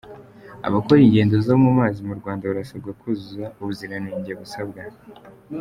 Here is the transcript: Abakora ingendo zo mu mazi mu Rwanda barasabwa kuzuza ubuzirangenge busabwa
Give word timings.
Abakora 0.67 0.99
ingendo 1.03 1.35
zo 1.47 1.55
mu 1.63 1.71
mazi 1.79 1.99
mu 2.07 2.13
Rwanda 2.19 2.49
barasabwa 2.49 2.91
kuzuza 2.99 3.45
ubuzirangenge 3.61 4.31
busabwa 4.39 4.81